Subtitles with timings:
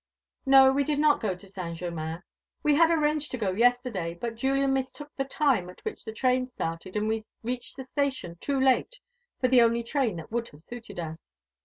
[0.47, 2.23] "No; we did not go to Saint Germain.
[2.63, 6.49] We had arranged to go yesterday, but Julian mistook the time at which the train
[6.49, 8.97] started, and we reached the station too late
[9.39, 11.19] for the only train that would have suited us."